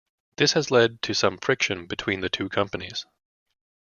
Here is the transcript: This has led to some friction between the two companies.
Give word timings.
This 0.37 0.53
has 0.53 0.71
led 0.71 1.03
to 1.03 1.13
some 1.13 1.37
friction 1.37 1.85
between 1.85 2.21
the 2.21 2.29
two 2.29 2.49
companies. 2.49 3.05